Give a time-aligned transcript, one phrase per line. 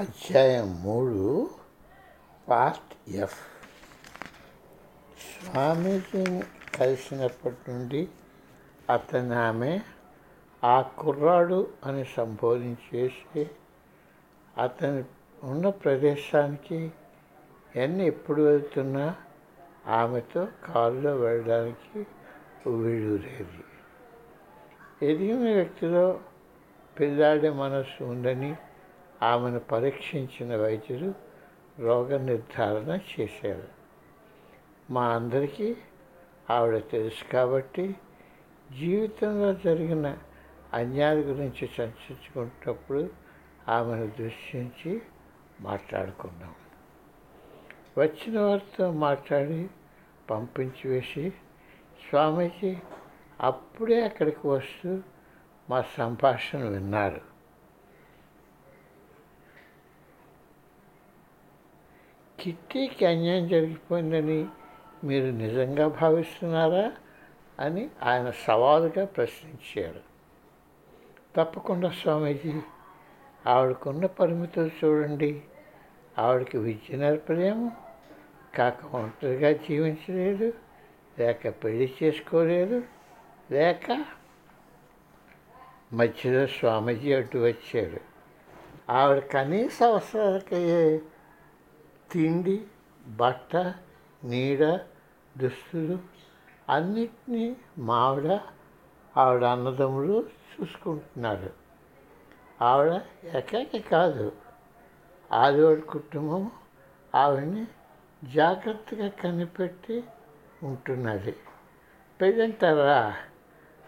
[0.00, 1.22] అధ్యాయం మూడు
[2.48, 3.40] part F.
[5.26, 6.42] స్వామీజీని
[6.78, 8.08] కలిసినప్పటి నుండి
[8.90, 9.72] అతను ఆమె
[10.62, 13.42] ఆ కుర్రాడు అని సంబోధించేసి
[14.58, 15.04] అతను
[15.42, 16.80] ఉన్న ప్రదేశానికి
[17.76, 19.06] ఎన్ని ఎప్పుడు వెళ్తున్నా
[19.92, 22.00] ఆమెతో కారులో వెళ్ళడానికి
[22.66, 23.62] వీడురేది
[25.06, 26.20] ఎదిగిన వ్యక్తిలో
[26.96, 28.52] పిల్లాడి మనస్సు ఉందని
[29.22, 31.14] ఆమెను పరీక్షించిన వైద్యులు
[31.78, 33.68] రోగ నిర్ధారణ చేశారు.
[34.90, 35.76] మా అందరికీ
[36.50, 37.94] ఆవిడ తెలుసు కాబట్టి
[38.78, 40.18] జీవితంలో జరిగిన
[40.74, 43.10] అన్యాయాల గురించి చర్చించుకున్నప్పుడు
[43.68, 45.02] ఆమెను దృష్టించి
[45.60, 46.54] మాట్లాడుకున్నాం
[47.98, 49.70] వచ్చిన వారితో మాట్లాడి
[50.30, 51.30] పంపించి వేసి
[52.08, 52.76] స్వామీజీ
[53.40, 55.02] అప్పుడే అక్కడికి వస్తూ
[55.70, 57.31] మా సంభాషణ విన్నారు.
[62.42, 64.46] కిట్టీకి అన్యాయం జరిగిపోయిందని
[65.04, 66.92] మీరు నిజంగా భావిస్తున్నారా
[67.60, 70.00] అని ఆయన సవాలుగా ప్రశ్నించారు.
[71.36, 72.60] తప్పకుండా స్వామీజీ
[73.46, 75.42] ఆవిడకున్న పరిమితులు చూడండి.
[76.18, 77.72] ఆవిడకి విద్య నేర్పలేము
[78.54, 80.52] కాక ఒంటరిగా జీవించలేదు
[81.18, 82.82] లేక పెళ్ళి చేసుకోలేదు
[83.50, 84.04] లేక
[85.92, 88.00] మధ్యలో స్వామీజీ అడ్డు వచ్చాడు
[88.92, 91.00] ఆవిడ కనీస అవసరాలకయ్యే
[92.12, 92.66] తిండి
[93.06, 93.56] బట్ట
[94.24, 94.80] నీడ
[95.36, 95.98] దుస్తులు
[96.68, 98.40] అన్నిటినీ మావిడ
[99.16, 101.50] ఆవిడ అన్నదమ్ములు చూసుకుంటున్నారు.
[102.62, 103.00] ఆవిడ
[103.36, 104.32] ఏకాకి కాదు.
[105.32, 106.50] ఆదివాడి కుటుంబం
[107.14, 107.66] ఆవిడని
[108.24, 110.04] జాగ్రత్తగా కనిపెట్టి
[110.62, 111.36] ఉంటున్నది.
[112.20, 113.16] పెళ్ళంటారా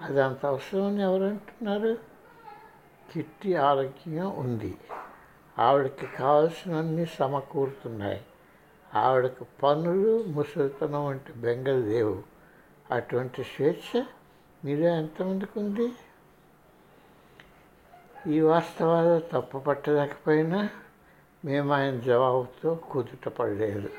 [0.00, 1.98] అదంత అవసరం అవసరమని ఎవరంటున్నారు?
[3.12, 4.78] కిట్టి ఆరోగ్యం ఉంది.
[5.58, 8.24] ఆవిడకి కావాల్సినవన్నీ సమకూరుతున్నాయి.
[8.94, 12.22] ఆవిడకు పనులు ముసలితనం వంటి బెంగలు లేవు.
[12.90, 14.02] అటువంటి స్వేచ్ఛ
[14.64, 15.92] మీరే ఎంతమందికి ఉంది
[18.26, 20.68] ఈ వాస్తవాలు తప్పు పట్టలేకపోయినా
[21.44, 23.90] మేము ఆయన జవాబుతో కుదుటపడలేదు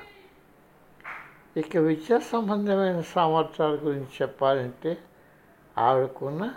[1.58, 4.98] ఇక విద్యా సంబంధమైన సామర్థ్యాల గురించి చెప్పాలంటే
[5.78, 6.54] ఆవిడకున్న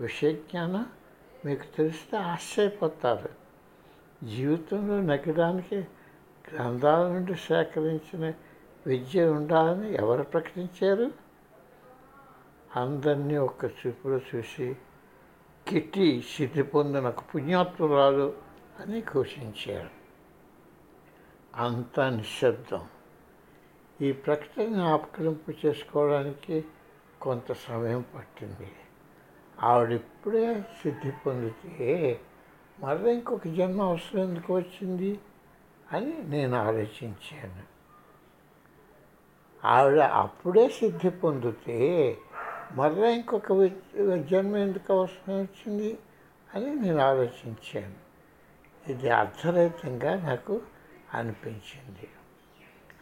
[0.00, 0.86] విషయజ్ఞానం
[1.44, 3.43] మీకు తెలిస్తే ఆశ్చర్యపోతారు.
[4.24, 5.76] జీవితంలో నెగ్గడానికి
[6.52, 8.32] గ్రంథాల నుండి సేకరించిన
[8.86, 11.10] విద్య ఉండాలని ఎవరు ప్రకటించారు?
[12.76, 14.76] అందరినీ ఒక్క చూపులో చూసి
[15.68, 18.34] కిట్టి సిద్ధి పొందిన ఒక పుణ్యాత్మురాలు
[18.80, 19.90] అని ఘోషించారు.
[21.56, 22.88] అంతా నిశ్శబ్దం.
[24.00, 26.64] ఈ ప్రకటన ఆపకలింపు చేసుకోవడానికి
[27.22, 28.72] కొంత సమయం పట్టింది.
[29.60, 32.20] ఆవిడిప్పుడే సిద్ధి పొందితే
[32.80, 35.20] మరలా ఇంకొక జన్మ అవసరం ఎందుకు వచ్చింది
[35.92, 37.62] అని నేను ఆలోచించాను.
[39.66, 42.16] ఆవిడ అప్పుడే సిద్ధి పొందితే
[42.72, 43.52] మరలా ఇంకొక
[44.16, 45.98] జన్మ ఎందుకు అవసరం వచ్చింది
[46.54, 48.04] అని నేను ఆలోచించాను.
[48.90, 50.62] ఇది అర్థరహితంగా నాకు
[51.14, 52.08] అనిపించింది.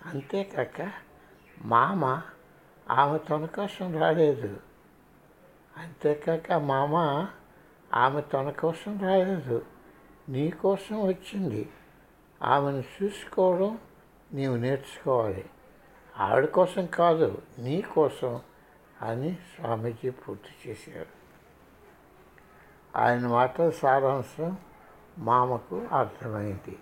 [0.07, 0.93] అంతేకాక
[1.65, 2.23] మామ
[2.91, 4.61] ఆమె తన కోసం రాలేదు.
[5.77, 7.27] అంతేకాక మామ
[7.95, 9.67] ఆమె తన కోసం రాలేదు
[10.29, 11.71] నీ కోసం వచ్చింది.
[12.43, 13.79] ఆమెను చూసుకోవడం
[14.33, 15.51] నీవు నేర్చుకోవాలి.
[16.19, 18.41] ఆవిడ కోసం కాదు నీ కోసం
[19.03, 21.23] అని స్వామీజీ పూర్తి చేశారు.
[22.97, 24.57] ఆయన మాటల సారాంశం
[25.19, 26.79] మామకు అర్థమైంది.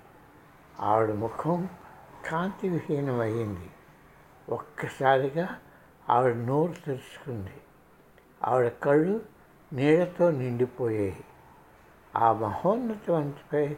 [0.81, 1.69] ఆవిడ ముఖం
[2.31, 3.71] కాంతి విహీనమైంది
[4.48, 5.48] ఒక్కసారిగా
[6.10, 7.60] ఆవిడ నోరు తెరుచుకుంది.
[8.44, 9.39] ఆవిడ కళ్ళు
[9.72, 11.25] నీళ్ళతో నిండిపోయాయి
[12.16, 13.75] ఆ మహోన్నతవంతిపై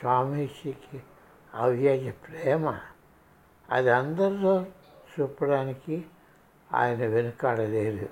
[0.00, 1.02] స్వామీజీకి
[1.54, 2.78] అవ్యాజ ప్రేమ.
[3.70, 4.66] అది అందరిలో
[5.20, 6.04] చూపడానికి
[6.74, 8.08] ఆయన వెనుకాడలేదు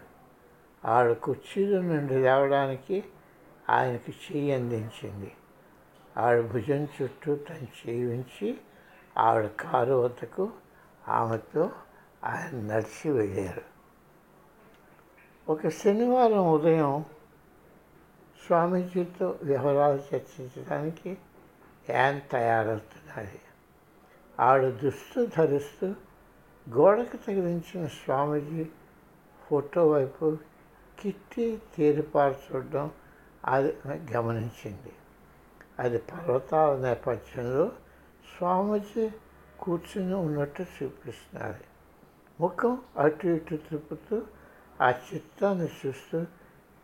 [0.85, 3.05] ఆవిడ కుర్చీలో నుండి లేవడానికి
[3.71, 5.33] ఆయనకి చెయ్యి అందించింది.
[6.17, 8.59] ఆవిడ భుజం చుట్టూ తను చేయించి
[9.19, 10.51] ఆవిడ కారు వద్దకు
[11.09, 11.71] ఆమెతో
[12.25, 13.63] ఆయన నడిచి వెళ్ళారు.
[15.49, 17.05] ఒక శనివారం ఉదయం
[18.47, 21.19] స్వామీజీతో వివరాలు చర్చించడానికి
[21.91, 23.41] యాన్ తయారవుతున్నది
[24.41, 25.95] ఆవిడ దుస్తు ధరిస్తూ
[26.71, 28.67] గోడకు తగిలించిన స్వామీజీ
[29.49, 30.39] ఫోటో వైపు
[31.01, 32.91] కిట్టి తీరిపారు చూడడం
[33.45, 33.77] అది
[34.13, 34.93] గమనించింది.
[35.79, 37.73] అది పర్వతాల నేపథ్యంలో
[38.39, 39.11] స్వామీజీ
[39.59, 41.65] కూర్చుని ఉన్నట్టు చూపిస్తున్నారు.
[42.41, 44.23] ముఖం అటు ఇటు తిప్పుతూ
[44.81, 46.25] ఆ చిత్రాన్ని చూస్తూ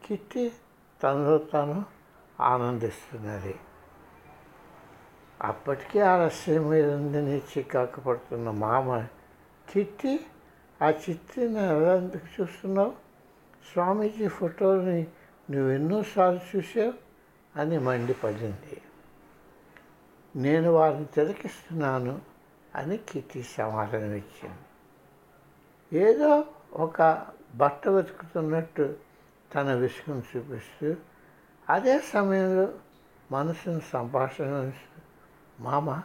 [0.07, 0.53] కిట్టి
[1.03, 1.85] తనలో తాను
[2.41, 3.55] ఆనందిస్తున్నది.
[5.43, 9.07] అప్పటికే ఆలస్యం మీద ఉందని చికాకు పడుతున్న మామ.
[9.77, 10.27] చిట్టి
[10.83, 12.93] ఆ చిట్టిని ఎలా ఎందుకు చూస్తున్నావు?
[13.73, 15.07] స్వామీజీ ఫోటోని
[15.51, 16.93] నువ్వు ఎన్నోసార్లు చూసావు
[17.59, 18.81] అని మండిపడింది.
[20.37, 22.21] నేను వారిని తిరకిస్తున్నాను
[22.75, 24.59] అని కిట్టి సమాధానం ఇచ్చింది
[25.99, 29.06] ఏదో ఒక బట్ట వెతుకుతున్నట్టు
[29.57, 30.97] తన విసుగును చూపిస్తూ
[31.71, 32.73] అదే సమయంలో
[33.31, 34.73] మనసును సంభాషణ
[35.61, 36.03] మామ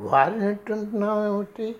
[0.00, 1.76] వారిని ఉంటున్నామేమిటి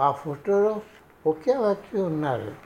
[0.00, 0.82] ఆ ఫోటోలో
[1.26, 2.56] ఒకే వ్యక్తి ఉన్నారు.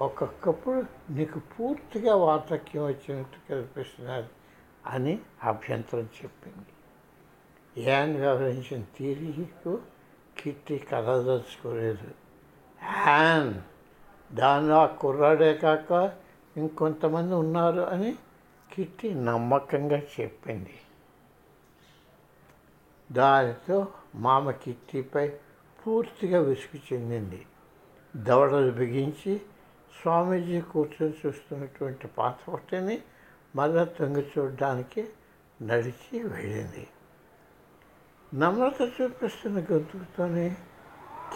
[0.00, 4.28] ఒక్కొక్కప్పుడు నీకు పూర్తిగా వార్ధక్యం వచ్చినట్టు కనిపిస్తున్నారు
[4.86, 6.72] అని అభ్యంతరం చెప్పింది.
[7.86, 9.80] యాన్ వ్యవహరించిన తీరికు
[10.38, 12.10] కిట్టి కలదలుచుకోలేదు
[13.06, 13.54] యాన్
[14.32, 16.12] దానిలో ఆ కుర్రాడే కాక
[16.56, 18.16] ఇంకొంతమంది ఉన్నారు అని
[18.72, 20.80] కిట్టి నమ్మకంగా చెప్పింది.
[23.12, 25.28] దానితో మామ కిట్టిపై
[25.86, 27.46] పూర్తిగా విసుగు చెందింది.
[28.16, 29.40] దవడలు బిగించి
[30.02, 32.98] స్వామీజీ కూర్చొని చూస్తున్నటువంటి పాత ఒకటిని
[33.56, 35.08] మళ్ళా తొంగి చూడడానికి
[35.62, 36.88] నడిచి వెళ్ళింది.
[38.34, 40.56] నమ్రత చూపిస్తున్న గొంతుకుతోనే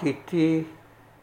[0.02, 0.66] కిట్టి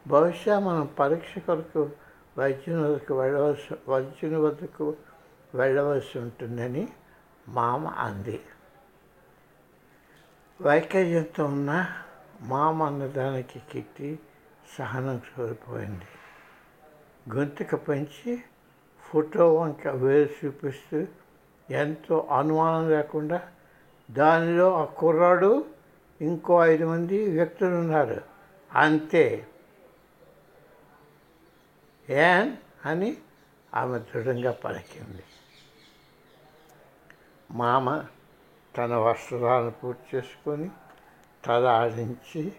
[0.08, 1.90] బహుశా మనం పరీక్ష కొరకు
[2.38, 4.96] వైద్యుని వద్దకు వెళ్ళవలసి వైద్యుని వద్దకు
[5.56, 6.88] వెళ్ళవలసి ఉంటుందని
[7.48, 8.42] మామ అంది.
[10.62, 11.88] వైకల్యంతో ఉన్న
[12.42, 14.20] మామ అన్నదానికి కిట్టి
[14.78, 16.06] సహనం కోల్పోయింది.
[17.36, 18.44] గొంతుక పెంచి
[19.12, 21.06] ఫోటో వంక వేలు చూపిస్తూ
[21.70, 23.42] ఎంతో అనుమానం లేకుండా
[24.12, 25.66] దానిలో ఆ కుర్రాడు
[26.22, 28.22] ఇంకో ఐదు మంది వ్యక్తులు ఉన్నారు.
[28.76, 29.48] అంతే.
[32.12, 33.18] యాన్ అని
[33.74, 35.24] ఆమె దృఢంగా పలికింది.
[37.52, 38.04] మామ
[38.78, 40.70] తన వస్త్రాలను పూర్తి చేసుకొని
[41.46, 42.54] తల ఆడించి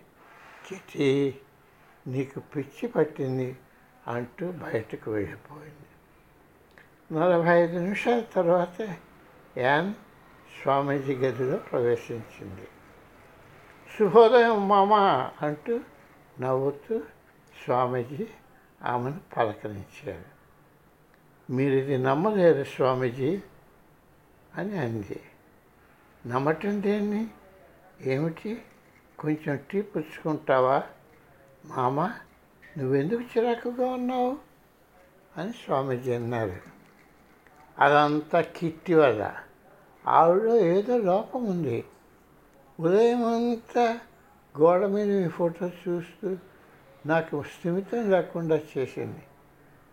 [0.66, 1.40] కిటి
[2.06, 3.56] నీకు పిచ్చి పట్టింది
[4.08, 5.88] అంటూ బయటకు వెళ్ళిపోయింది.
[7.14, 8.96] నలభై ఐదు నిమిషాల తర్వాత
[9.58, 9.94] యాన్
[10.62, 12.68] స్వామీజీ గదిలో ప్రవేశించింది.
[13.98, 14.92] శుభోదయం మామ
[15.42, 15.80] అంటూ
[16.40, 17.02] నవ్వుతూ
[17.64, 18.26] స్వామీజీ
[18.84, 20.24] ఆమెను పలకరించారు.
[21.52, 23.40] మీరు ఇది నమ్మలేరు స్వామీజీ
[24.54, 25.20] అని అంది.
[26.26, 27.26] నమ్మటం దేన్ని?
[28.00, 28.62] ఏమిటి?
[29.18, 30.82] కొంచెం టీ పుచ్చుకుంటావా?
[31.64, 32.04] మామ
[32.78, 34.38] నువ్వెందుకు చిరాకుగా ఉన్నావు?
[35.36, 36.56] అని స్వామీజీ అన్నారు.
[37.78, 39.36] అదంతా కిట్టి వల్ల.
[40.06, 41.84] ఆవిడలో ఏదో లోపం ఉంది
[42.80, 44.00] ఉదయం అంతా
[44.60, 46.36] గోడ మీద మీ ఫోటో చూస్తూ
[47.06, 49.22] నాకు స్థిమితం లేకుండా చేసింది.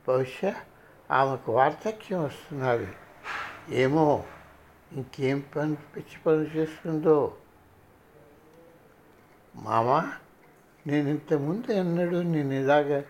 [0.08, 0.56] బహుశా
[1.12, 2.88] ఆమెకు వార్ధక్యం వస్తున్నది.
[3.70, 4.24] ఏమో
[4.92, 7.38] ఇంకేం పని పిచ్చి పని చేస్తుందో.
[9.56, 10.14] మామా
[10.88, 13.02] నేను ఇంతకుముందు ఎన్నడూ నేను ఇలాగ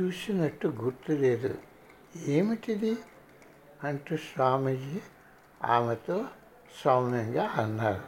[0.00, 1.58] చూసినట్టు గుర్తులేదు.
[2.16, 2.96] ఏమిటిది?
[3.84, 5.00] అంటూ స్వామీజీ
[5.64, 6.24] ఆమెతో
[6.84, 8.02] సౌమ్యంగా అన్నారు.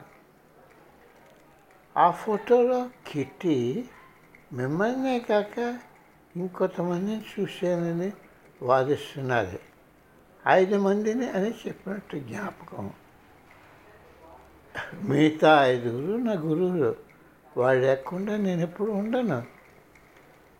[1.96, 3.88] ఆ ఫోటోలో కిట్టి
[4.52, 5.78] మిమ్మల్నే కాక
[6.36, 8.12] ఇంకొంతమందిని చూశానని
[8.62, 9.58] వాదిస్తున్నారు.
[10.48, 12.92] ఐదు మందిని అని చెప్పినట్టు జ్ఞాపకం.
[15.02, 16.96] మిగతా ఐదుగురు నా గురువులు.
[17.56, 19.42] వాళ్ళు లేకుండా నేను ఎప్పుడు ఉండను.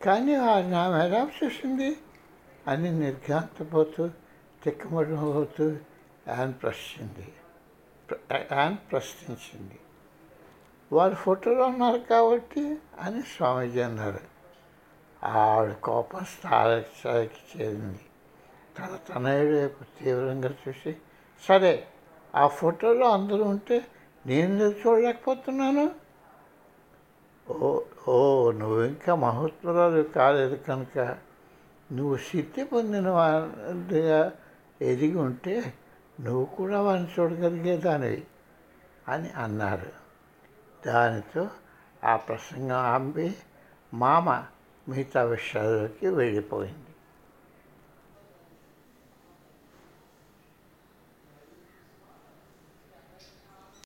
[0.05, 1.97] కానీ వారు నా ఎలా చూసింది
[2.69, 4.11] అని నిర్ఘాంతపోతూ
[4.65, 5.77] తిక్కమడిపోతూ
[6.37, 7.33] ఆయన ప్రశ్నింది
[8.55, 9.79] ఆయన ప్రశ్నించింది.
[10.95, 12.63] వారు ఫోటోలో ఉన్నారు కాబట్టి
[13.01, 14.23] అని స్వామీజీ అన్నారు
[15.23, 18.05] ఆవిడ కోపం స్థాయికి చేరింది.
[18.77, 20.93] తన తనయుడు వైపు తీవ్రంగా చూసి
[21.43, 21.73] సరే
[22.35, 23.77] ఆ ఫోటోలో అందరూ ఉంటే
[24.27, 25.87] నేను చూడలేకపోతున్నాను?
[27.51, 28.17] ఓ ఓ
[28.51, 30.99] నువ్వు ఇంకా మహోత్సరాలు కాలేదు కనుక
[31.93, 34.21] నువ్వు సిద్ధి పొందిన వారిగా
[34.83, 35.75] ఎదిగి ఉంటే
[36.21, 38.23] నువ్వు కూడా వాడిని చూడగలిగేదానివి
[39.09, 40.04] అని అన్నారు.
[40.87, 41.49] దానితో
[42.05, 43.37] ఆ ప్రసంగం ఆంపి
[43.95, 44.45] మామ
[44.89, 46.84] మిగతా విషయాల్లోకి వెళ్ళిపోయింది.